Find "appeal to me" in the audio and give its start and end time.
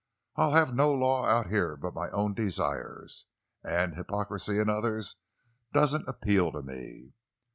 6.09-7.13